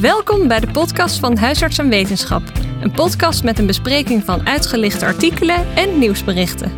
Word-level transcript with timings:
Welkom 0.00 0.48
bij 0.48 0.60
de 0.60 0.70
podcast 0.70 1.18
van 1.18 1.36
Huisarts 1.36 1.78
en 1.78 1.88
Wetenschap. 1.88 2.42
Een 2.80 2.90
podcast 2.90 3.44
met 3.44 3.58
een 3.58 3.66
bespreking 3.66 4.24
van 4.24 4.46
uitgelichte 4.46 5.04
artikelen 5.04 5.76
en 5.76 5.98
nieuwsberichten. 5.98 6.72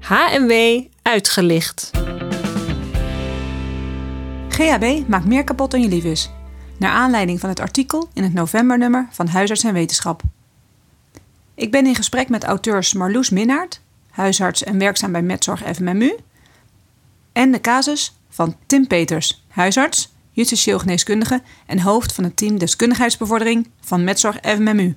HMW 0.00 0.82
uitgelicht. 1.02 1.90
GHB 4.48 5.08
maakt 5.08 5.26
meer 5.26 5.44
kapot 5.44 5.70
dan 5.70 5.82
je 5.82 5.88
lief 5.88 6.04
is. 6.04 6.30
Naar 6.78 6.92
aanleiding 6.92 7.40
van 7.40 7.48
het 7.48 7.60
artikel 7.60 8.08
in 8.12 8.22
het 8.22 8.34
novembernummer 8.34 9.08
van 9.10 9.28
Huisarts 9.28 9.64
en 9.64 9.72
Wetenschap. 9.72 10.22
Ik 11.54 11.70
ben 11.70 11.86
in 11.86 11.94
gesprek 11.94 12.28
met 12.28 12.44
auteurs 12.44 12.92
Marloes 12.92 13.30
Minnaert, 13.30 13.80
huisarts 14.10 14.64
en 14.64 14.78
werkzaam 14.78 15.12
bij 15.12 15.22
Metzorg 15.22 15.62
FMMU, 15.74 16.16
en 17.32 17.52
de 17.52 17.60
casus 17.60 18.16
van 18.28 18.56
Tim 18.66 18.86
Peters, 18.86 19.44
huisarts, 19.48 20.16
justitieel 20.38 20.78
geneeskundige 20.78 21.42
en 21.66 21.80
hoofd 21.80 22.12
van 22.12 22.24
het 22.24 22.36
team 22.36 22.58
deskundigheidsbevordering 22.58 23.68
van 23.80 24.04
Metzorg 24.04 24.38
FMMU. 24.42 24.96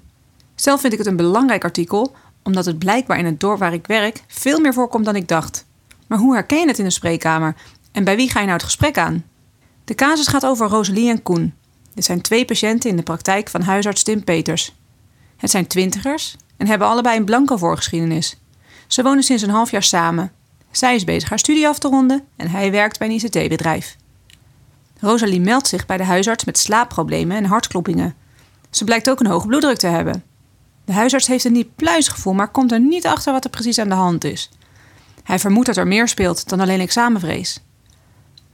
Zelf 0.55 0.81
vind 0.81 0.93
ik 0.93 0.99
het 0.99 1.07
een 1.07 1.15
belangrijk 1.15 1.63
artikel, 1.63 2.15
omdat 2.43 2.65
het 2.65 2.79
blijkbaar 2.79 3.17
in 3.17 3.25
het 3.25 3.39
dorp 3.39 3.59
waar 3.59 3.73
ik 3.73 3.87
werk 3.87 4.23
veel 4.27 4.59
meer 4.59 4.73
voorkomt 4.73 5.05
dan 5.05 5.15
ik 5.15 5.27
dacht. 5.27 5.65
Maar 6.07 6.17
hoe 6.17 6.33
herken 6.33 6.59
je 6.59 6.67
het 6.67 6.79
in 6.79 6.83
de 6.83 6.91
spreekkamer? 6.91 7.55
En 7.91 8.03
bij 8.03 8.15
wie 8.15 8.29
ga 8.29 8.39
je 8.39 8.45
nou 8.45 8.57
het 8.57 8.65
gesprek 8.65 8.97
aan? 8.97 9.23
De 9.83 9.95
casus 9.95 10.27
gaat 10.27 10.45
over 10.45 10.67
Rosalie 10.67 11.09
en 11.09 11.23
Koen. 11.23 11.53
Dit 11.93 12.05
zijn 12.05 12.21
twee 12.21 12.45
patiënten 12.45 12.89
in 12.89 12.95
de 12.95 13.03
praktijk 13.03 13.49
van 13.49 13.61
huisarts 13.61 14.03
Tim 14.03 14.23
Peters. 14.23 14.75
Het 15.37 15.49
zijn 15.49 15.67
twintigers 15.67 16.35
en 16.57 16.67
hebben 16.67 16.87
allebei 16.87 17.17
een 17.17 17.25
blanco 17.25 17.57
voorgeschiedenis. 17.57 18.37
Ze 18.87 19.03
wonen 19.03 19.23
sinds 19.23 19.43
een 19.43 19.49
half 19.49 19.71
jaar 19.71 19.83
samen. 19.83 20.31
Zij 20.71 20.95
is 20.95 21.03
bezig 21.03 21.29
haar 21.29 21.39
studie 21.39 21.67
af 21.67 21.79
te 21.79 21.87
ronden 21.87 22.23
en 22.35 22.49
hij 22.49 22.71
werkt 22.71 22.99
bij 22.99 23.07
een 23.07 23.13
ICT-bedrijf. 23.13 23.99
Rosalie 25.01 25.41
meldt 25.41 25.67
zich 25.67 25.85
bij 25.85 25.97
de 25.97 26.03
huisarts 26.03 26.45
met 26.45 26.57
slaapproblemen 26.57 27.37
en 27.37 27.45
hartkloppingen. 27.45 28.15
Ze 28.69 28.83
blijkt 28.83 29.09
ook 29.09 29.19
een 29.19 29.27
hoge 29.27 29.47
bloeddruk 29.47 29.77
te 29.77 29.87
hebben. 29.87 30.23
De 30.85 30.93
huisarts 30.93 31.27
heeft 31.27 31.43
een 31.43 31.51
niet 31.51 31.75
pluisgevoel, 31.75 32.33
maar 32.33 32.51
komt 32.51 32.71
er 32.71 32.79
niet 32.79 33.05
achter 33.05 33.33
wat 33.33 33.43
er 33.43 33.49
precies 33.49 33.79
aan 33.79 33.89
de 33.89 33.95
hand 33.95 34.23
is. 34.23 34.49
Hij 35.23 35.39
vermoedt 35.39 35.65
dat 35.65 35.77
er 35.77 35.87
meer 35.87 36.07
speelt 36.07 36.49
dan 36.49 36.59
alleen 36.59 36.79
examenvrees. 36.79 37.59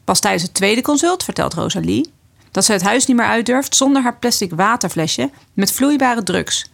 Pas 0.03 0.19
tijdens 0.19 0.43
het 0.43 0.53
tweede 0.53 0.81
consult 0.81 1.23
vertelt 1.23 1.53
Rosalie 1.53 2.13
dat 2.51 2.65
ze 2.65 2.71
het 2.71 2.81
huis 2.81 3.05
niet 3.05 3.17
meer 3.17 3.25
uitdurft 3.25 3.75
zonder 3.75 4.01
haar 4.01 4.17
plastic 4.17 4.53
waterflesje 4.53 5.31
met 5.53 5.71
vloeibare 5.71 6.23
drugs. 6.23 6.71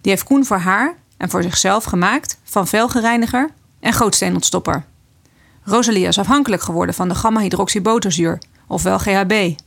Die 0.00 0.10
heeft 0.12 0.24
Koen 0.24 0.44
voor 0.44 0.58
haar 0.58 0.94
en 1.16 1.30
voor 1.30 1.42
zichzelf 1.42 1.84
gemaakt 1.84 2.38
van 2.44 2.66
velgereiniger 2.66 3.50
en 3.80 3.92
gootsteenontstopper. 3.92 4.84
Rosalie 5.62 6.06
is 6.06 6.18
afhankelijk 6.18 6.62
geworden 6.62 6.94
van 6.94 7.08
de 7.08 7.14
gamma-hydroxyboterzuur, 7.14 8.38
ofwel 8.70 8.98
GHB. 8.98 9.58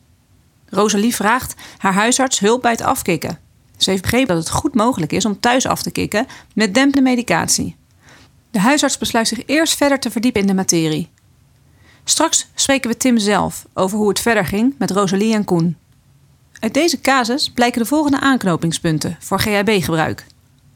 Rosalie 0.69 1.15
vraagt 1.15 1.55
haar 1.77 1.93
huisarts 1.93 2.39
hulp 2.39 2.61
bij 2.61 2.71
het 2.71 2.81
afkicken. 2.81 3.39
Ze 3.77 3.89
heeft 3.89 4.01
begrepen 4.01 4.35
dat 4.35 4.43
het 4.43 4.53
goed 4.53 4.75
mogelijk 4.75 5.11
is 5.11 5.25
om 5.25 5.39
thuis 5.39 5.67
af 5.67 5.81
te 5.81 5.91
kicken 5.91 6.27
met 6.55 6.73
dempende 6.73 7.01
medicatie. 7.01 7.75
De 8.51 8.59
huisarts 8.59 8.97
besluit 8.97 9.27
zich 9.27 9.45
eerst 9.45 9.75
verder 9.75 9.99
te 9.99 10.11
verdiepen 10.11 10.41
in 10.41 10.47
de 10.47 10.53
materie. 10.53 11.09
Straks 12.03 12.49
spreken 12.55 12.89
we 12.89 12.97
Tim 12.97 13.17
zelf 13.17 13.65
over 13.73 13.97
hoe 13.97 14.09
het 14.09 14.19
verder 14.19 14.45
ging 14.45 14.75
met 14.77 14.91
Rosalie 14.91 15.33
en 15.33 15.45
Koen. 15.45 15.77
Uit 16.59 16.73
deze 16.73 17.01
casus 17.01 17.51
blijken 17.51 17.81
de 17.81 17.87
volgende 17.87 18.19
aanknopingspunten 18.19 19.17
voor 19.19 19.39
GHB-gebruik: 19.39 20.25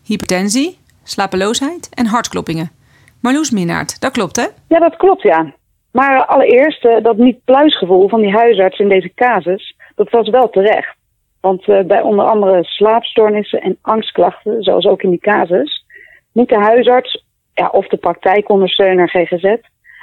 hypertensie, 0.03 0.77
slapeloosheid 1.03 1.89
en 1.93 2.05
hartkloppingen. 2.05 2.71
Marloes 3.19 3.51
Minaert, 3.51 3.99
dat 3.99 4.11
klopt 4.11 4.35
hè? 4.35 4.47
Ja, 4.67 4.79
dat 4.79 4.95
klopt 4.95 5.21
ja. 5.21 5.53
Maar 5.99 6.25
allereerst, 6.25 6.85
uh, 6.85 7.03
dat 7.03 7.17
niet-pluisgevoel 7.17 8.09
van 8.09 8.21
die 8.21 8.31
huisarts 8.31 8.79
in 8.79 8.89
deze 8.89 9.11
casus, 9.15 9.75
dat 9.95 10.09
was 10.09 10.29
wel 10.29 10.49
terecht. 10.49 10.95
Want 11.41 11.67
uh, 11.67 11.83
bij 11.83 12.01
onder 12.01 12.25
andere 12.25 12.63
slaapstoornissen 12.63 13.61
en 13.61 13.77
angstklachten, 13.81 14.63
zoals 14.63 14.85
ook 14.85 15.01
in 15.01 15.09
die 15.09 15.19
casus, 15.19 15.85
moet 16.31 16.49
de 16.49 16.59
huisarts 16.59 17.25
ja, 17.53 17.67
of 17.67 17.87
de 17.87 17.97
praktijkondersteuner 17.97 19.09
GGZ 19.09 19.55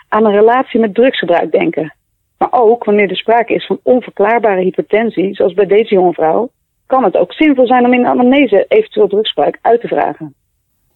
aan 0.08 0.24
een 0.24 0.32
relatie 0.32 0.80
met 0.80 0.94
drugsgebruik 0.94 1.52
denken. 1.52 1.94
Maar 2.38 2.52
ook 2.52 2.84
wanneer 2.84 3.10
er 3.10 3.16
sprake 3.16 3.54
is 3.54 3.66
van 3.66 3.80
onverklaarbare 3.82 4.62
hypertensie, 4.62 5.34
zoals 5.34 5.54
bij 5.54 5.66
deze 5.66 5.94
jonge 5.94 6.12
vrouw, 6.12 6.50
kan 6.86 7.04
het 7.04 7.16
ook 7.16 7.32
zinvol 7.32 7.66
zijn 7.66 7.84
om 7.84 7.92
in 7.92 8.02
de 8.02 8.08
anamnese 8.08 8.64
eventueel 8.68 9.08
drugsgebruik 9.08 9.58
uit 9.62 9.80
te 9.80 9.88
vragen. 9.88 10.34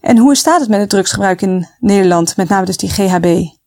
En 0.01 0.19
hoe 0.19 0.35
staat 0.35 0.61
het 0.61 0.69
met 0.69 0.81
het 0.81 0.91
drugsgebruik 0.91 1.43
in 1.43 1.67
Nederland, 1.81 2.37
met 2.37 2.49
name 2.49 2.67
dus 2.67 2.77
die 2.77 2.91
GHB? 2.91 3.58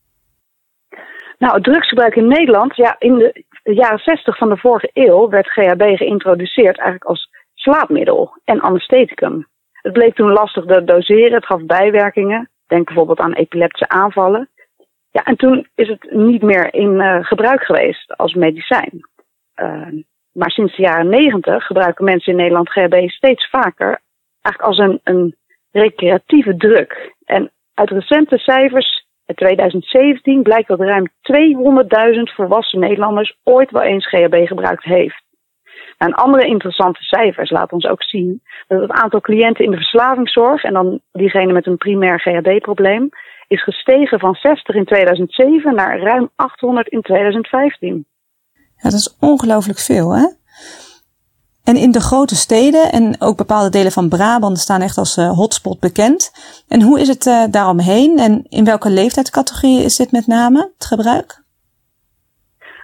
Nou, 1.42 1.54
het 1.54 1.64
drugsgebruik 1.64 2.16
in 2.16 2.28
Nederland, 2.28 2.76
ja, 2.76 2.96
in 3.00 3.18
de 3.64 3.74
jaren 3.74 4.00
60 4.00 4.38
van 4.38 4.50
de 4.50 4.58
vorige 4.58 4.90
eeuw 4.94 5.30
werd 5.30 5.48
GHB 5.48 5.98
geïntroduceerd 5.98 6.78
eigenlijk 6.78 7.04
als 7.04 7.30
slaapmiddel 7.54 8.38
en 8.44 8.62
anestheticum. 8.62 9.48
Het 9.72 9.94
bleek 9.94 10.16
toen 10.16 10.32
lastig 10.32 10.66
te 10.66 10.84
doseren, 10.84 11.34
het 11.34 11.46
gaf 11.46 11.62
bijwerkingen. 11.66 12.50
Denk 12.68 12.86
bijvoorbeeld 12.86 13.20
aan 13.20 13.34
epileptische 13.34 13.90
aanvallen. 13.90 14.50
Ja, 15.12 15.24
en 15.24 15.36
toen 15.36 15.68
is 15.76 15.88
het 15.88 16.12
niet 16.12 16.42
meer 16.42 16.74
in 16.74 16.94
uh, 16.94 17.26
gebruik 17.26 17.64
geweest 17.64 18.18
als 18.18 18.34
medicijn. 18.34 19.00
Uh, 19.56 20.04
maar 20.32 20.52
sinds 20.52 20.76
de 20.76 20.82
jaren 20.82 21.10
90 21.10 21.66
gebruiken 21.66 22.06
mensen 22.06 22.32
in 22.32 22.38
Nederland 22.38 22.70
GHB 22.70 23.10
steeds 23.10 23.50
vaker 23.50 24.02
eigenlijk 24.42 24.62
als 24.62 24.78
een, 24.78 25.00
een 25.04 25.36
recreatieve 25.72 26.58
druk. 26.58 27.14
En 27.26 27.52
uit 27.74 27.90
recente 27.90 28.38
cijfers 28.38 29.10
uit 29.32 29.38
2017 29.38 30.44
blijkt 30.44 30.68
dat 30.68 30.80
ruim 30.80 31.08
200.000 31.08 32.36
volwassen 32.36 32.80
Nederlanders 32.80 33.38
ooit 33.44 33.72
wel 33.72 33.82
eens 33.82 34.08
GHB 34.08 34.48
gebruikt 34.48 34.84
heeft. 34.84 35.24
En 35.98 36.14
andere 36.14 36.46
interessante 36.46 37.04
cijfers 37.04 37.50
laten 37.50 37.74
ons 37.74 37.86
ook 37.86 38.04
zien 38.04 38.42
dat 38.68 38.82
het 38.82 38.92
aantal 38.92 39.22
cliënten 39.22 39.66
in 39.66 39.72
de 39.72 39.78
verslavingszorg 39.78 40.64
en 40.64 40.74
dan 40.74 41.00
diegene 41.12 41.54
met 41.54 41.68
een 41.68 41.78
primair 41.78 42.20
GHB-probleem 42.20 43.10
is 43.48 43.64
gestegen 43.64 44.20
van 44.20 44.34
60 44.34 44.76
in 44.76 44.86
2007 44.86 45.76
naar 45.76 46.00
ruim 46.00 46.30
800 46.36 46.88
in 46.88 47.02
2015. 47.02 48.06
Ja, 48.76 48.90
dat 48.90 48.94
is 48.94 49.18
ongelooflijk 49.20 49.80
veel, 49.80 50.16
hè? 50.16 50.26
En 51.72 51.78
in 51.78 51.92
de 51.92 52.00
grote 52.00 52.36
steden 52.36 52.92
en 52.92 53.16
ook 53.20 53.38
bepaalde 53.38 53.70
delen 53.70 53.92
van 53.92 54.10
Brabant 54.10 54.58
staan 54.58 54.82
echt 54.82 54.98
als 54.98 55.18
uh, 55.18 55.32
hotspot 55.32 55.80
bekend. 55.80 56.32
En 56.68 56.82
hoe 56.82 57.00
is 57.00 57.08
het 57.08 57.26
uh, 57.26 57.44
daaromheen 57.52 58.18
en 58.18 58.46
in 58.50 58.66
welke 58.66 58.90
leeftijdscategorie 58.90 59.84
is 59.84 59.96
dit 59.96 60.12
met 60.12 60.28
name, 60.28 60.72
het 60.78 60.86
gebruik? 60.86 61.42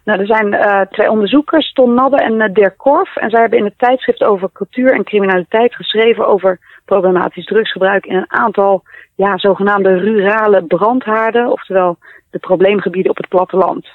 Nou, 0.06 0.20
er 0.20 0.26
zijn 0.26 0.54
uh, 0.54 0.82
twee 0.82 1.12
onderzoekers, 1.12 1.74
Ton 1.74 1.94
Nabbe 1.94 2.18
en 2.18 2.54
Dirk 2.54 2.78
Korf. 2.78 3.16
En 3.16 3.30
zij 3.30 3.40
hebben 3.40 3.60
in 3.60 3.66
het 3.66 3.78
tijdschrift 3.78 4.24
over 4.24 4.50
cultuur 4.54 4.94
en 4.94 5.04
criminaliteit 5.04 5.76
geschreven 5.76 6.28
over 6.28 6.60
problematisch 6.86 7.46
drugsgebruik 7.46 8.06
in 8.06 8.16
een 8.16 8.32
aantal 8.32 8.84
ja, 9.16 9.38
zogenaamde 9.38 9.98
rurale 9.98 10.64
brandhaarden, 10.64 11.52
oftewel 11.52 11.98
de 12.30 12.40
probleemgebieden 12.40 13.12
op 13.12 13.18
het 13.18 13.30
platteland. 13.30 13.88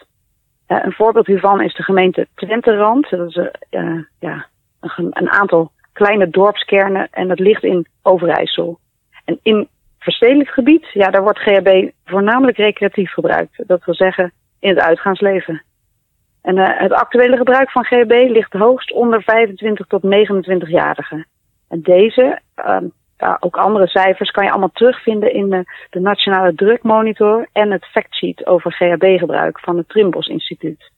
een 0.67 0.93
voorbeeld 0.93 1.27
hiervan 1.27 1.63
is 1.63 1.75
de 1.75 1.83
gemeente 1.83 2.27
Twenterand. 2.35 3.11
Dat 3.11 3.29
is 3.29 3.39
ja, 4.19 4.51
een, 4.97 5.31
aantal 5.31 5.71
kleine 5.93 6.31
dorpskernen 6.31 7.09
en 7.11 7.29
dat 7.29 7.39
ligt 7.39 7.63
in 7.63 7.87
Overijssel. 8.03 8.79
En 9.25 9.39
in 9.43 9.69
verstedelijk 9.99 10.51
gebied, 10.51 10.87
ja, 10.93 11.11
daar 11.11 11.23
wordt 11.23 11.39
GHB 11.39 11.91
voornamelijk 12.05 12.57
recreatief 12.57 13.13
gebruikt. 13.13 13.63
Dat 13.67 13.85
wil 13.85 13.95
zeggen 13.95 14.33
in 14.61 14.69
het 14.69 14.79
uitgaansleven. 14.79 15.63
En 16.43 16.57
uh, 16.57 16.69
het 16.81 16.93
actuele 16.93 17.37
gebruik 17.37 17.71
van 17.71 17.85
GHB 17.85 18.11
ligt 18.11 18.53
hoogst 18.53 18.93
onder 18.93 19.23
25 19.23 19.87
tot 19.87 20.03
29-jarigen. 20.05 21.27
En 21.69 21.83
deze, 21.83 22.41
ja, 23.17 23.37
ook 23.41 23.57
andere 23.57 23.89
cijfers, 23.89 24.31
kan 24.31 24.45
je 24.45 24.51
allemaal 24.51 24.71
terugvinden 24.73 25.35
in 25.35 25.51
de, 25.51 25.65
de 25.91 26.01
Nationale 26.01 26.55
Drugmonitor 26.55 27.49
en 27.53 27.71
het 27.71 27.87
factsheet 27.87 28.47
over 28.47 28.73
GHB-gebruik 28.73 29.61
van 29.61 29.77
het 29.77 29.89
Trimbos 29.89 30.27
Instituut. 30.27 30.92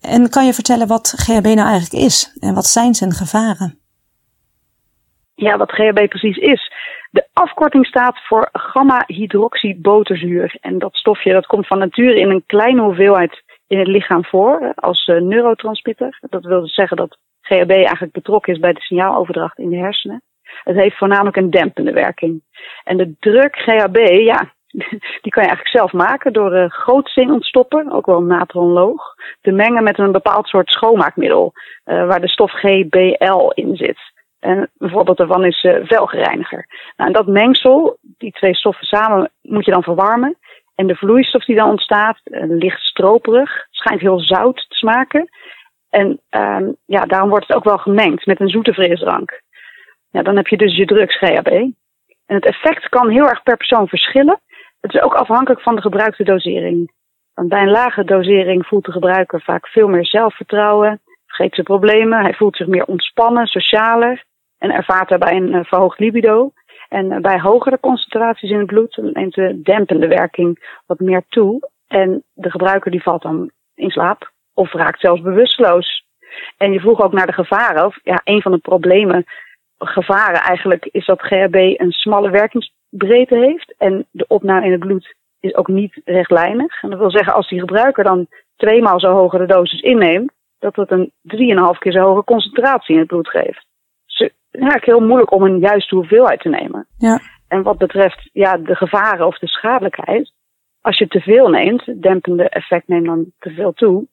En 0.00 0.30
kan 0.30 0.46
je 0.46 0.52
vertellen 0.52 0.86
wat 0.86 1.14
GHB 1.16 1.44
nou 1.44 1.68
eigenlijk 1.68 2.04
is 2.04 2.36
en 2.40 2.54
wat 2.54 2.66
zijn 2.66 2.94
zijn 2.94 3.12
gevaren? 3.12 3.78
Ja, 5.34 5.56
wat 5.56 5.72
GHB 5.72 6.08
precies 6.08 6.36
is. 6.36 6.72
De 7.10 7.26
afkorting 7.32 7.86
staat 7.86 8.26
voor 8.26 8.48
gamma-hydroxyboterzuur. 8.52 10.56
En 10.60 10.78
dat 10.78 10.94
stofje 10.94 11.32
dat 11.32 11.46
komt 11.46 11.66
van 11.66 11.78
nature 11.78 12.20
in 12.20 12.30
een 12.30 12.44
kleine 12.46 12.82
hoeveelheid 12.82 13.42
in 13.66 13.78
het 13.78 13.88
lichaam 13.88 14.24
voor 14.24 14.72
als 14.74 15.06
uh, 15.06 15.20
neurotransmitter. 15.20 16.18
Dat 16.20 16.44
wil 16.44 16.60
dus 16.60 16.74
zeggen 16.74 16.96
dat 16.96 17.18
GHB 17.40 17.70
eigenlijk 17.70 18.12
betrokken 18.12 18.52
is 18.52 18.58
bij 18.58 18.72
de 18.72 18.80
signaaloverdracht 18.80 19.58
in 19.58 19.70
de 19.70 19.76
hersenen. 19.76 20.22
Het 20.64 20.76
heeft 20.76 20.96
voornamelijk 20.96 21.36
een 21.36 21.50
dempende 21.50 21.92
werking. 21.92 22.42
En 22.84 22.96
de 22.96 23.14
druk 23.20 23.56
GHB, 23.56 23.96
ja, 24.08 24.52
die 25.22 25.32
kan 25.32 25.42
je 25.42 25.48
eigenlijk 25.48 25.68
zelf 25.68 25.92
maken 25.92 26.32
door 26.32 26.50
de 26.50 26.68
grootzin 26.68 27.32
ontstoppen, 27.32 27.92
ook 27.92 28.06
wel 28.06 28.22
natronloog, 28.22 29.14
te 29.40 29.50
mengen 29.50 29.82
met 29.82 29.98
een 29.98 30.12
bepaald 30.12 30.48
soort 30.48 30.70
schoonmaakmiddel 30.70 31.52
uh, 31.84 32.06
waar 32.06 32.20
de 32.20 32.28
stof 32.28 32.52
GBL 32.52 33.50
in 33.54 33.76
zit. 33.76 33.98
En 34.40 34.70
bijvoorbeeld 34.74 35.16
daarvan 35.16 35.44
is 35.44 35.62
uh, 35.62 35.76
velgereiniger. 35.82 36.66
Nou, 36.96 37.10
en 37.10 37.16
dat 37.16 37.26
mengsel, 37.26 37.98
die 38.00 38.32
twee 38.32 38.54
stoffen 38.54 38.86
samen, 38.86 39.30
moet 39.42 39.64
je 39.64 39.70
dan 39.70 39.82
verwarmen. 39.82 40.38
En 40.74 40.86
de 40.86 40.96
vloeistof 40.96 41.44
die 41.44 41.56
dan 41.56 41.68
ontstaat, 41.68 42.20
licht 42.48 42.80
stroperig, 42.80 43.66
schijnt 43.70 44.00
heel 44.00 44.20
zout 44.20 44.56
te 44.68 44.76
smaken. 44.76 45.28
En 45.90 46.20
ehm, 46.28 46.70
ja, 46.86 47.04
daarom 47.04 47.28
wordt 47.28 47.46
het 47.46 47.56
ook 47.56 47.64
wel 47.64 47.78
gemengd 47.78 48.26
met 48.26 48.40
een 48.40 48.48
zoete 48.48 48.72
frisdrank. 48.72 49.42
Ja, 50.10 50.22
dan 50.22 50.36
heb 50.36 50.46
je 50.46 50.56
dus 50.56 50.76
je 50.76 50.86
drugs 50.86 51.16
GHB. 51.16 51.48
En 52.26 52.34
het 52.34 52.46
effect 52.46 52.88
kan 52.88 53.08
heel 53.08 53.28
erg 53.28 53.42
per 53.42 53.56
persoon 53.56 53.88
verschillen. 53.88 54.40
Het 54.86 54.94
is 54.94 55.00
ook 55.00 55.14
afhankelijk 55.14 55.62
van 55.62 55.74
de 55.74 55.80
gebruikte 55.80 56.24
dosering. 56.24 56.92
Bij 57.34 57.62
een 57.62 57.70
lage 57.70 58.04
dosering 58.04 58.66
voelt 58.66 58.84
de 58.84 58.92
gebruiker 58.92 59.42
vaak 59.42 59.68
veel 59.68 59.88
meer 59.88 60.06
zelfvertrouwen, 60.06 61.00
vergeet 61.26 61.54
zijn 61.54 61.66
problemen, 61.66 62.22
hij 62.22 62.34
voelt 62.34 62.56
zich 62.56 62.66
meer 62.66 62.84
ontspannen, 62.84 63.46
socialer 63.46 64.24
en 64.58 64.70
ervaart 64.70 65.08
daarbij 65.08 65.36
een 65.36 65.54
uh, 65.54 65.64
verhoogd 65.64 65.98
libido. 65.98 66.52
En 66.88 67.12
uh, 67.12 67.18
bij 67.18 67.40
hogere 67.40 67.80
concentraties 67.80 68.50
in 68.50 68.58
het 68.58 68.66
bloed 68.66 68.96
neemt 68.96 69.34
de 69.34 69.60
dempende 69.62 70.08
werking 70.08 70.80
wat 70.86 71.00
meer 71.00 71.22
toe. 71.28 71.70
En 71.86 72.22
de 72.32 72.50
gebruiker 72.50 72.90
die 72.90 73.02
valt 73.02 73.22
dan 73.22 73.50
in 73.74 73.90
slaap 73.90 74.30
of 74.54 74.72
raakt 74.72 75.00
zelfs 75.00 75.20
bewusteloos. 75.20 76.04
En 76.56 76.72
je 76.72 76.80
vroeg 76.80 77.00
ook 77.00 77.12
naar 77.12 77.26
de 77.26 77.32
gevaren. 77.32 77.86
Of, 77.86 77.98
ja, 78.02 78.20
een 78.24 78.42
van 78.42 78.52
de 78.52 78.58
problemen, 78.58 79.24
gevaren 79.78 80.40
eigenlijk, 80.40 80.84
is 80.84 81.06
dat 81.06 81.22
GHB 81.22 81.54
een 81.54 81.92
smalle 81.92 82.30
werkingsbreedte 82.96 83.46
heeft. 83.46 83.74
En 83.78 84.06
de 84.10 84.24
opname 84.28 84.66
in 84.66 84.72
het 84.72 84.80
bloed 84.80 85.14
is 85.40 85.54
ook 85.54 85.68
niet 85.68 86.00
rechtlijnig. 86.04 86.82
En 86.82 86.90
dat 86.90 86.98
wil 86.98 87.10
zeggen, 87.10 87.34
als 87.34 87.48
die 87.48 87.60
gebruiker 87.60 88.04
dan 88.04 88.26
tweemaal 88.56 89.00
zo 89.00 89.12
hoge 89.12 89.38
de 89.38 89.46
dosis 89.46 89.80
inneemt, 89.80 90.32
dat 90.58 90.76
het 90.76 90.90
een 90.90 91.12
3,5 91.74 91.78
keer 91.78 91.92
zo 91.92 92.00
hoge 92.00 92.24
concentratie 92.24 92.94
in 92.94 93.00
het 93.00 93.08
bloed 93.08 93.28
geeft. 93.28 93.66
Dus 94.06 94.18
ja, 94.18 94.28
eigenlijk 94.50 94.84
heel 94.84 95.06
moeilijk 95.06 95.32
om 95.32 95.42
een 95.42 95.58
juiste 95.58 95.94
hoeveelheid 95.94 96.40
te 96.40 96.48
nemen. 96.48 96.86
Ja. 96.98 97.20
En 97.48 97.62
wat 97.62 97.78
betreft 97.78 98.30
ja, 98.32 98.56
de 98.56 98.74
gevaren 98.74 99.26
of 99.26 99.38
de 99.38 99.48
schadelijkheid, 99.48 100.32
als 100.80 100.98
je 100.98 101.08
te 101.08 101.20
veel 101.20 101.48
neemt, 101.48 101.84
het 101.84 102.02
dempende 102.02 102.48
effect 102.48 102.88
neemt 102.88 103.06
dan 103.06 103.32
te 103.38 103.50
veel 103.50 103.72
toe, 103.72 104.06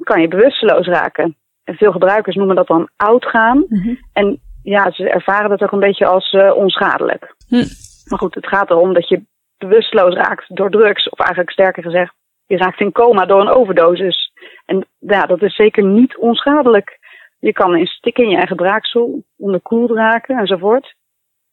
kan 0.00 0.20
je 0.20 0.28
bewusteloos 0.28 0.86
raken. 0.86 1.36
En 1.64 1.74
veel 1.74 1.92
gebruikers 1.92 2.36
noemen 2.36 2.56
dat 2.56 2.66
dan 2.66 2.88
oud 2.96 3.24
gaan. 3.24 3.64
Mhm. 3.68 3.94
En 4.12 4.40
ja, 4.62 4.90
ze 4.90 5.10
ervaren 5.10 5.50
dat 5.50 5.62
ook 5.62 5.72
een 5.72 5.78
beetje 5.78 6.06
als 6.06 6.32
uh, 6.32 6.56
onschadelijk. 6.56 7.34
Hm. 7.48 7.64
Maar 8.10 8.18
goed, 8.18 8.34
het 8.34 8.46
gaat 8.46 8.70
erom 8.70 8.94
dat 8.94 9.08
je 9.08 9.22
bewusteloos 9.58 10.14
raakt 10.14 10.56
door 10.56 10.70
drugs. 10.70 11.08
Of 11.08 11.18
eigenlijk 11.18 11.50
sterker 11.50 11.82
gezegd, 11.82 12.14
je 12.46 12.56
raakt 12.56 12.80
in 12.80 12.92
coma 12.92 13.26
door 13.26 13.40
een 13.40 13.54
overdosis. 13.60 14.32
En 14.66 14.86
ja, 14.98 15.26
dat 15.26 15.42
is 15.42 15.54
zeker 15.54 15.84
niet 15.84 16.16
onschadelijk. 16.16 16.98
Je 17.38 17.52
kan 17.52 17.76
in 17.76 17.86
stikken 17.86 18.24
in 18.24 18.30
je 18.30 18.36
eigen 18.36 18.56
braaksel, 18.56 19.24
onderkoeld 19.36 19.90
raken 19.90 20.38
enzovoort. 20.38 20.94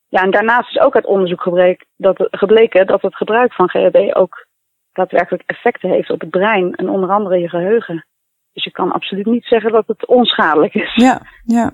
Ja, 0.10 0.22
en 0.22 0.32
daarnaast 0.32 0.70
is 0.70 0.82
ook 0.82 0.96
uit 0.96 1.06
onderzoek 1.06 1.42
gebleken 1.42 1.88
dat, 1.98 2.28
gebleken 2.32 2.88
dat 2.88 3.02
het 3.02 3.16
gebruik 3.16 3.54
van 3.54 3.70
GHB 3.70 4.16
ook 4.16 4.48
daadwerkelijk 4.94 5.44
effecten 5.46 5.90
heeft 5.90 6.10
op 6.10 6.20
het 6.20 6.30
brein 6.30 6.76
en 6.76 6.90
onder 6.90 7.10
andere 7.10 7.40
je 7.40 7.50
geheugen. 7.50 8.06
Dus 8.54 8.64
je 8.64 8.72
kan 8.72 8.92
absoluut 8.92 9.26
niet 9.26 9.46
zeggen 9.46 9.72
dat 9.72 9.88
het 9.88 10.06
onschadelijk 10.06 10.74
is. 10.74 10.96
Ja, 10.96 11.22
ja. 11.46 11.72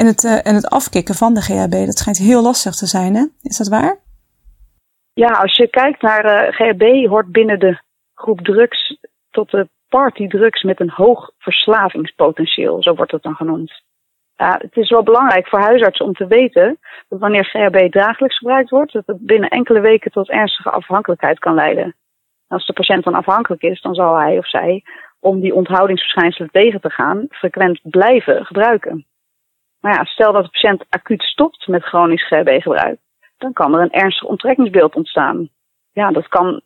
En 0.00 0.06
het, 0.06 0.22
uh, 0.24 0.46
en 0.46 0.54
het 0.54 0.70
afkicken 0.70 1.14
van 1.14 1.34
de 1.34 1.40
GHB, 1.40 1.86
dat 1.86 1.98
schijnt 1.98 2.18
heel 2.18 2.42
lastig 2.42 2.74
te 2.74 2.86
zijn, 2.86 3.14
hè? 3.14 3.24
Is 3.42 3.56
dat 3.56 3.68
waar? 3.68 3.96
Ja, 5.12 5.28
als 5.28 5.56
je 5.56 5.68
kijkt 5.68 6.02
naar 6.02 6.24
uh, 6.24 6.52
GHB, 6.52 7.08
hoort 7.08 7.32
binnen 7.32 7.58
de 7.58 7.80
groep 8.14 8.40
drugs 8.40 8.98
tot 9.30 9.50
de 9.50 9.68
partydrugs 9.88 10.62
met 10.62 10.80
een 10.80 10.90
hoog 10.90 11.30
verslavingspotentieel, 11.38 12.82
zo 12.82 12.94
wordt 12.94 13.12
het 13.12 13.22
dan 13.22 13.34
genoemd. 13.34 13.82
Het 14.36 14.76
is 14.76 14.90
wel 14.90 15.02
belangrijk 15.02 15.48
voor 15.48 15.60
huisartsen 15.60 16.06
om 16.06 16.12
te 16.14 16.26
weten 16.26 16.78
dat 17.08 17.20
wanneer 17.20 17.44
GHB 17.44 17.92
dagelijks 17.92 18.38
gebruikt 18.38 18.70
wordt, 18.70 18.92
dat 18.92 19.06
het 19.06 19.26
binnen 19.26 19.50
enkele 19.50 19.80
weken 19.80 20.10
tot 20.10 20.30
ernstige 20.30 20.70
afhankelijkheid 20.70 21.38
kan 21.38 21.54
leiden. 21.54 21.94
Als 22.48 22.66
de 22.66 22.72
patiënt 22.72 23.04
dan 23.04 23.14
afhankelijk 23.14 23.62
is, 23.62 23.80
dan 23.80 23.94
zal 23.94 24.16
hij 24.16 24.38
of 24.38 24.48
zij, 24.48 24.82
om 25.20 25.40
die 25.40 25.54
onthoudingsverschijnselen 25.54 26.50
tegen 26.50 26.80
te 26.80 26.90
gaan, 26.90 27.26
frequent 27.30 27.80
blijven 27.82 28.46
gebruiken. 28.46 29.06
Maar 29.80 29.92
ja, 29.92 30.04
stel 30.04 30.32
dat 30.32 30.44
de 30.44 30.50
patiënt 30.50 30.84
acuut 30.88 31.22
stopt 31.22 31.66
met 31.66 31.84
chronisch 31.84 32.26
GHB-gebruik, 32.26 32.98
dan 33.38 33.52
kan 33.52 33.74
er 33.74 33.80
een 33.80 33.90
ernstig 33.90 34.28
onttrekkingsbeeld 34.28 34.94
ontstaan. 34.94 35.48
Ja, 35.92 36.10
dat 36.10 36.28
kan 36.28 36.60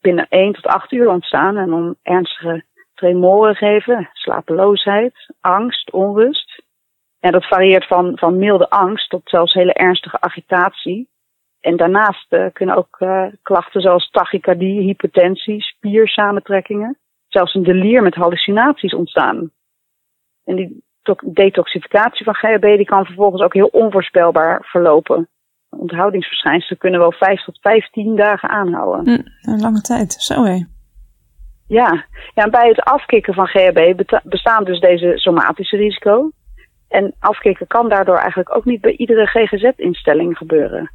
binnen 0.00 0.26
1 0.28 0.52
tot 0.52 0.66
8 0.66 0.92
uur 0.92 1.08
ontstaan 1.08 1.56
en 1.56 1.70
dan 1.70 1.96
ernstige 2.02 2.64
tremoren 2.94 3.54
geven, 3.54 4.10
slapeloosheid, 4.12 5.34
angst, 5.40 5.92
onrust. 5.92 6.62
En 7.20 7.32
dat 7.32 7.46
varieert 7.46 7.86
van, 7.86 8.18
van 8.18 8.38
milde 8.38 8.70
angst 8.70 9.10
tot 9.10 9.20
zelfs 9.24 9.52
hele 9.52 9.72
ernstige 9.72 10.20
agitatie. 10.20 11.08
En 11.60 11.76
daarnaast 11.76 12.32
uh, 12.32 12.46
kunnen 12.52 12.76
ook 12.76 12.96
uh, 13.00 13.26
klachten 13.42 13.80
zoals 13.80 14.10
tachycardie, 14.10 14.80
hypertensie, 14.80 15.62
spiersamentrekkingen, 15.62 16.98
zelfs 17.28 17.54
een 17.54 17.62
delier 17.62 18.02
met 18.02 18.14
hallucinaties 18.14 18.94
ontstaan. 18.94 19.50
En 20.44 20.56
die 20.56 20.84
detoxificatie 21.24 22.24
van 22.24 22.34
GHB 22.34 22.62
die 22.62 22.84
kan 22.84 23.04
vervolgens 23.04 23.42
ook 23.42 23.54
heel 23.54 23.68
onvoorspelbaar 23.72 24.64
verlopen. 24.64 25.28
Onthoudingsverschijnselen 25.70 26.78
kunnen 26.78 27.00
wel 27.00 27.12
5 27.12 27.44
tot 27.44 27.58
15 27.60 28.16
dagen 28.16 28.48
aanhouden. 28.48 29.04
Hm, 29.04 29.50
een 29.50 29.60
lange 29.60 29.80
tijd, 29.80 30.12
zo 30.12 30.44
hé. 30.44 30.64
Ja. 31.66 32.04
ja, 32.34 32.44
en 32.44 32.50
bij 32.50 32.68
het 32.68 32.80
afkicken 32.80 33.34
van 33.34 33.46
GHB 33.46 34.02
bestaan 34.22 34.64
dus 34.64 34.80
deze 34.80 35.12
somatische 35.14 35.76
risico. 35.76 36.30
En 36.88 37.14
afkicken 37.18 37.66
kan 37.66 37.88
daardoor 37.88 38.16
eigenlijk 38.16 38.56
ook 38.56 38.64
niet 38.64 38.80
bij 38.80 38.96
iedere 38.96 39.26
GGZ-instelling 39.26 40.36
gebeuren. 40.36 40.90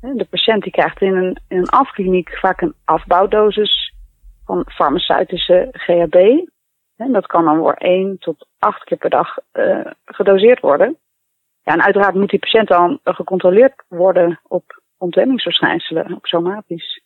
De 0.00 0.26
patiënt 0.30 0.62
die 0.62 0.72
krijgt 0.72 1.02
in 1.02 1.16
een, 1.16 1.38
in 1.48 1.58
een 1.58 1.68
afkliniek 1.68 2.38
vaak 2.38 2.60
een 2.60 2.74
afbouwdosis 2.84 3.94
van 4.44 4.64
farmaceutische 4.70 5.68
GHB. 5.72 6.46
En 6.98 7.12
dat 7.12 7.26
kan 7.26 7.44
dan 7.44 7.56
voor 7.56 7.72
1 7.72 8.18
tot 8.18 8.46
8 8.58 8.84
keer 8.84 8.98
per 8.98 9.10
dag 9.10 9.38
uh, 9.52 9.86
gedoseerd 10.04 10.60
worden. 10.60 10.96
Ja, 11.62 11.72
en 11.72 11.82
uiteraard 11.82 12.14
moet 12.14 12.30
die 12.30 12.38
patiënt 12.38 12.68
dan 12.68 13.00
gecontroleerd 13.04 13.84
worden 13.88 14.40
op 14.48 14.82
ontwenningsverschijnselen, 14.96 16.14
op 16.14 16.26
somatisch. 16.26 17.02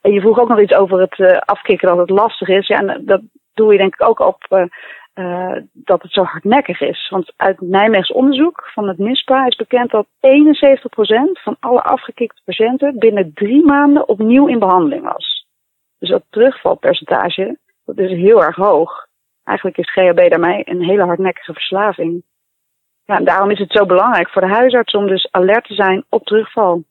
En 0.00 0.12
je 0.12 0.20
vroeg 0.20 0.38
ook 0.38 0.48
nog 0.48 0.60
iets 0.60 0.74
over 0.74 1.00
het 1.00 1.18
uh, 1.18 1.38
afkicken 1.38 1.88
dat 1.88 1.98
het 1.98 2.10
lastig 2.10 2.48
is. 2.48 2.66
Ja, 2.66 2.78
en 2.78 3.04
dat 3.04 3.20
doe 3.54 3.72
je 3.72 3.78
denk 3.78 3.94
ik 3.94 4.08
ook 4.08 4.18
op 4.18 4.68
uh, 5.14 5.56
dat 5.72 6.02
het 6.02 6.12
zo 6.12 6.22
hardnekkig 6.22 6.80
is. 6.80 7.08
Want 7.08 7.32
uit 7.36 7.60
Nijmeegs 7.60 8.12
onderzoek 8.12 8.70
van 8.72 8.88
het 8.88 8.98
NISPA 8.98 9.46
is 9.46 9.56
bekend 9.56 9.90
dat 9.90 10.06
71% 10.06 10.10
van 11.32 11.56
alle 11.60 11.82
afgekikte 11.82 12.42
patiënten 12.44 12.98
binnen 12.98 13.32
drie 13.34 13.64
maanden 13.64 14.08
opnieuw 14.08 14.46
in 14.46 14.58
behandeling 14.58 15.02
was. 15.02 15.46
Dus 15.98 16.08
dat 16.08 16.22
terugvalpercentage, 16.30 17.58
dat 17.84 17.98
is 17.98 18.10
heel 18.10 18.44
erg 18.44 18.56
hoog. 18.56 19.06
Eigenlijk 19.44 19.78
is 19.78 19.92
GHB 19.92 20.30
daarmee 20.30 20.62
een 20.64 20.82
hele 20.82 21.04
hardnekkige 21.04 21.52
verslaving. 21.52 22.22
Ja, 23.04 23.16
en 23.16 23.24
daarom 23.24 23.50
is 23.50 23.58
het 23.58 23.72
zo 23.72 23.86
belangrijk 23.86 24.30
voor 24.30 24.42
de 24.42 24.48
huisarts 24.48 24.94
om 24.94 25.06
dus 25.06 25.28
alert 25.30 25.64
te 25.64 25.74
zijn 25.74 26.04
op 26.08 26.24
terugval. 26.24 26.84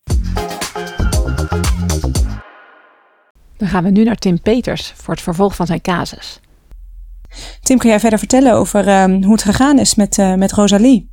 Dan 3.57 3.67
gaan 3.67 3.83
we 3.83 3.89
nu 3.89 4.03
naar 4.03 4.15
Tim 4.15 4.41
Peters 4.41 4.91
voor 4.91 5.13
het 5.13 5.23
vervolg 5.23 5.55
van 5.55 5.65
zijn 5.65 5.81
casus. 5.81 6.41
Tim, 7.61 7.77
kun 7.77 7.89
jij 7.89 7.99
verder 7.99 8.19
vertellen 8.19 8.53
over 8.53 8.87
uh, 8.87 9.03
hoe 9.03 9.31
het 9.31 9.43
gegaan 9.43 9.79
is 9.79 9.95
met, 9.95 10.17
uh, 10.17 10.35
met 10.35 10.51
Rosalie? 10.51 11.11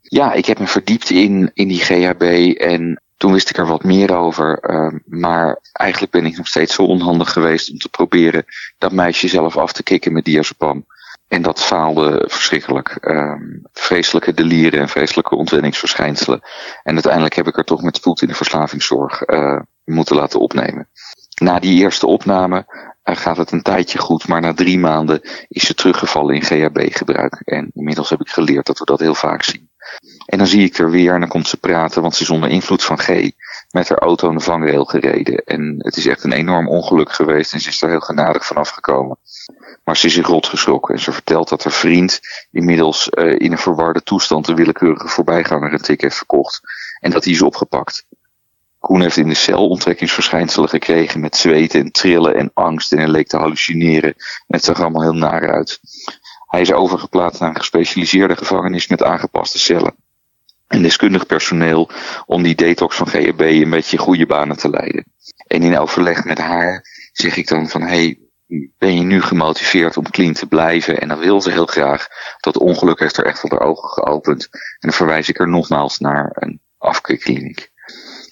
Ja, 0.00 0.32
ik 0.32 0.46
heb 0.46 0.58
me 0.58 0.66
verdiept 0.66 1.10
in, 1.10 1.50
in 1.54 1.68
die 1.68 1.80
GHB 1.80 2.22
en 2.58 3.02
toen 3.22 3.32
wist 3.32 3.50
ik 3.50 3.56
er 3.56 3.66
wat 3.66 3.84
meer 3.84 4.16
over. 4.16 4.70
Uh, 4.70 4.98
maar 5.04 5.58
eigenlijk 5.72 6.12
ben 6.12 6.26
ik 6.26 6.36
nog 6.36 6.46
steeds 6.46 6.74
zo 6.74 6.82
onhandig 6.82 7.32
geweest 7.32 7.70
om 7.70 7.78
te 7.78 7.88
proberen 7.88 8.44
dat 8.78 8.92
meisje 8.92 9.28
zelf 9.28 9.56
af 9.56 9.72
te 9.72 9.82
kicken 9.82 10.12
met 10.12 10.24
diazepam. 10.24 10.86
En 11.28 11.42
dat 11.42 11.62
faalde 11.62 12.24
verschrikkelijk. 12.26 12.98
Um, 13.00 13.62
vreselijke 13.72 14.34
delieren 14.34 14.80
en 14.80 14.88
vreselijke 14.88 15.34
ontwenningsverschijnselen. 15.34 16.40
En 16.82 16.92
uiteindelijk 16.92 17.34
heb 17.34 17.46
ik 17.46 17.56
er 17.56 17.64
toch 17.64 17.82
met 17.82 17.96
spoed 17.96 18.22
in 18.22 18.28
de 18.28 18.34
verslavingszorg 18.34 19.28
uh, 19.28 19.60
moeten 19.84 20.16
laten 20.16 20.40
opnemen. 20.40 20.88
Na 21.40 21.58
die 21.58 21.80
eerste 21.80 22.06
opname 22.06 22.64
uh, 23.04 23.16
gaat 23.16 23.36
het 23.36 23.52
een 23.52 23.62
tijdje 23.62 23.98
goed, 23.98 24.28
maar 24.28 24.40
na 24.40 24.54
drie 24.54 24.78
maanden 24.78 25.20
is 25.48 25.66
ze 25.66 25.74
teruggevallen 25.74 26.34
in 26.34 26.42
GHB-gebruik. 26.42 27.40
En 27.44 27.70
inmiddels 27.74 28.10
heb 28.10 28.20
ik 28.20 28.28
geleerd 28.28 28.66
dat 28.66 28.78
we 28.78 28.84
dat 28.84 29.00
heel 29.00 29.14
vaak 29.14 29.42
zien. 29.42 29.70
En 30.26 30.38
dan 30.38 30.46
zie 30.46 30.64
ik 30.64 30.78
er 30.78 30.90
weer 30.90 31.14
en 31.14 31.20
dan 31.20 31.28
komt 31.28 31.48
ze 31.48 31.56
praten, 31.56 32.02
want 32.02 32.14
ze 32.14 32.22
is 32.22 32.30
onder 32.30 32.50
invloed 32.50 32.84
van 32.84 32.98
G 32.98 33.30
met 33.70 33.88
haar 33.88 33.98
auto 33.98 34.28
aan 34.28 34.36
de 34.36 34.42
vangrail 34.42 34.84
gereden. 34.84 35.44
En 35.44 35.74
het 35.78 35.96
is 35.96 36.06
echt 36.06 36.24
een 36.24 36.32
enorm 36.32 36.68
ongeluk 36.68 37.12
geweest 37.12 37.52
en 37.52 37.60
ze 37.60 37.68
is 37.68 37.82
er 37.82 37.88
heel 37.88 38.00
genadig 38.00 38.46
vanaf 38.46 38.68
gekomen. 38.68 39.18
Maar 39.84 39.96
ze 39.96 40.06
is 40.06 40.14
zich 40.14 40.26
rot 40.26 40.46
geschrokken 40.46 40.94
en 40.94 41.00
ze 41.00 41.12
vertelt 41.12 41.48
dat 41.48 41.64
haar 41.64 41.72
vriend 41.72 42.20
inmiddels 42.50 43.08
uh, 43.10 43.38
in 43.38 43.52
een 43.52 43.58
verwarde 43.58 44.02
toestand 44.02 44.48
een 44.48 44.54
willekeurige 44.54 45.08
voorbijganger 45.08 45.72
een 45.72 45.82
tik 45.82 46.00
heeft 46.00 46.16
verkocht. 46.16 46.60
En 47.00 47.10
dat 47.10 47.24
hij 47.24 47.32
is 47.32 47.42
opgepakt. 47.42 48.06
Koen 48.78 49.00
heeft 49.00 49.16
in 49.16 49.28
de 49.28 49.34
cel 49.34 49.68
onttrekkingsverschijnselen 49.68 50.68
gekregen 50.68 51.20
met 51.20 51.36
zweten 51.36 51.80
en 51.80 51.92
trillen 51.92 52.34
en 52.34 52.50
angst 52.54 52.92
en 52.92 52.98
hij 52.98 53.08
leek 53.08 53.28
te 53.28 53.36
hallucineren. 53.36 54.10
En 54.10 54.56
het 54.56 54.64
zag 54.64 54.80
allemaal 54.80 55.02
heel 55.02 55.14
naar 55.14 55.52
uit. 55.52 55.80
Hij 56.52 56.60
is 56.60 56.72
overgeplaatst 56.72 57.40
naar 57.40 57.48
een 57.48 57.56
gespecialiseerde 57.56 58.36
gevangenis 58.36 58.86
met 58.86 59.02
aangepaste 59.02 59.58
cellen. 59.58 59.94
En 60.66 60.82
deskundig 60.82 61.26
personeel 61.26 61.90
om 62.26 62.42
die 62.42 62.54
detox 62.54 62.96
van 62.96 63.06
GHB 63.06 63.40
een 63.40 63.70
beetje 63.70 63.98
goede 63.98 64.26
banen 64.26 64.56
te 64.56 64.70
leiden. 64.70 65.04
En 65.46 65.62
in 65.62 65.78
overleg 65.78 66.24
met 66.24 66.38
haar 66.38 66.84
zeg 67.12 67.36
ik 67.36 67.48
dan 67.48 67.68
van, 67.68 67.82
hey, 67.82 68.18
ben 68.78 68.94
je 68.94 69.02
nu 69.02 69.22
gemotiveerd 69.22 69.96
om 69.96 70.10
clean 70.10 70.32
te 70.32 70.46
blijven? 70.46 71.00
En 71.00 71.08
dan 71.08 71.18
wil 71.18 71.40
ze 71.40 71.50
heel 71.50 71.66
graag. 71.66 72.08
Dat 72.40 72.58
ongeluk 72.58 72.98
heeft 72.98 73.16
er 73.16 73.24
echt 73.24 73.38
voor 73.38 73.50
haar 73.50 73.68
ogen 73.68 73.88
geopend. 73.88 74.48
En 74.52 74.60
dan 74.78 74.92
verwijs 74.92 75.28
ik 75.28 75.38
er 75.38 75.48
nogmaals 75.48 75.98
naar 75.98 76.30
een 76.34 76.60
afkeerkliniek. 76.78 77.70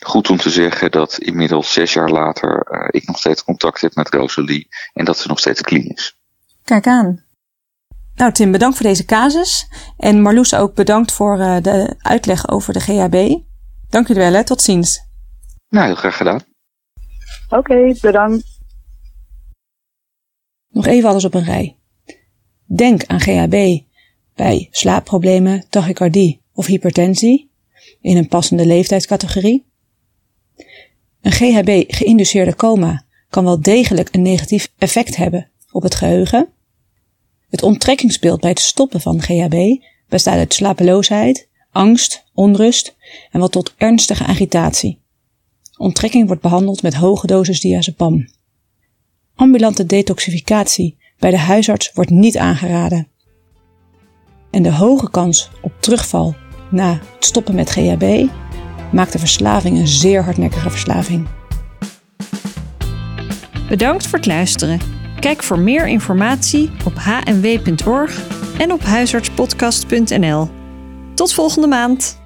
Goed 0.01 0.31
om 0.31 0.37
te 0.37 0.51
zeggen 0.51 0.91
dat 0.91 1.19
inmiddels 1.19 1.73
zes 1.73 1.93
jaar 1.93 2.11
later 2.11 2.67
uh, 2.71 2.89
ik 2.91 3.07
nog 3.07 3.19
steeds 3.19 3.45
contact 3.45 3.81
heb 3.81 3.95
met 3.95 4.15
Rosalie 4.15 4.69
en 4.93 5.05
dat 5.05 5.19
ze 5.19 5.29
nog 5.29 5.39
steeds 5.39 5.61
clean 5.61 5.85
is. 5.85 6.17
Kijk 6.65 6.87
aan. 6.87 7.29
Nou 8.21 8.33
Tim, 8.33 8.53
bedankt 8.53 8.77
voor 8.77 8.87
deze 8.87 9.05
casus. 9.05 9.69
En 9.97 10.23
Marloes 10.23 10.55
ook 10.55 10.75
bedankt 10.75 11.13
voor 11.13 11.39
uh, 11.39 11.57
de 11.61 11.95
uitleg 11.99 12.49
over 12.49 12.73
de 12.73 12.81
GHB. 12.81 13.39
Dank 13.89 14.07
jullie 14.09 14.23
wel, 14.23 14.33
hè. 14.33 14.45
tot 14.45 14.63
ziens. 14.63 15.01
Nou, 15.69 15.87
heel 15.87 15.95
graag 15.95 16.17
gedaan. 16.17 16.41
Oké, 17.49 17.57
okay, 17.57 17.97
bedankt. 18.01 18.45
Nog 20.69 20.87
even 20.87 21.09
alles 21.09 21.25
op 21.25 21.35
een 21.35 21.45
rij. 21.45 21.77
Denk 22.65 23.05
aan 23.05 23.21
GHB 23.21 23.83
bij 24.35 24.69
slaapproblemen, 24.71 25.65
tachycardie 25.69 26.43
of 26.53 26.67
hypertensie 26.67 27.51
in 28.01 28.17
een 28.17 28.29
passende 28.29 28.67
leeftijdscategorie. 28.67 29.67
Een 31.21 31.33
GHB-geïnduceerde 31.33 32.57
coma 32.57 33.05
kan 33.29 33.45
wel 33.45 33.61
degelijk 33.61 34.09
een 34.15 34.23
negatief 34.23 34.73
effect 34.79 35.17
hebben 35.17 35.51
op 35.71 35.83
het 35.83 35.95
geheugen. 35.95 36.49
Het 37.51 37.63
onttrekkingsbeeld 37.63 38.41
bij 38.41 38.51
het 38.51 38.61
stoppen 38.61 39.01
van 39.01 39.23
GHB 39.23 39.83
bestaat 40.09 40.37
uit 40.37 40.55
slapeloosheid, 40.55 41.49
angst, 41.71 42.25
onrust 42.35 42.97
en 43.31 43.41
wat 43.41 43.53
tot 43.53 43.75
ernstige 43.77 44.25
agitatie. 44.25 44.99
Onttrekking 45.77 46.27
wordt 46.27 46.43
behandeld 46.43 46.83
met 46.83 46.95
hoge 46.95 47.27
dosis 47.27 47.61
diazepam. 47.61 48.29
Ambulante 49.35 49.87
detoxificatie 49.87 50.99
bij 51.19 51.31
de 51.31 51.39
huisarts 51.39 51.91
wordt 51.95 52.11
niet 52.11 52.39
aangeraden. 52.39 53.09
En 54.51 54.63
de 54.63 54.73
hoge 54.73 55.11
kans 55.11 55.51
op 55.63 55.73
terugval 55.81 56.35
na 56.71 56.93
het 57.15 57.25
stoppen 57.25 57.55
met 57.55 57.71
GHB 57.71 58.27
maakt 58.93 59.13
de 59.13 59.19
verslaving 59.19 59.79
een 59.79 59.89
zeer 59.89 60.25
hardnekkige 60.25 60.71
verslaving. 60.71 61.29
Bedankt 63.69 64.07
voor 64.07 64.19
het 64.19 64.27
luisteren. 64.27 65.00
Kijk 65.21 65.43
voor 65.43 65.59
meer 65.59 65.87
informatie 65.87 66.71
op 66.85 66.93
hnw.org 66.97 68.21
en 68.59 68.73
op 68.73 68.83
huisartspodcast.nl. 68.83 70.49
Tot 71.15 71.33
volgende 71.33 71.67
maand. 71.67 72.20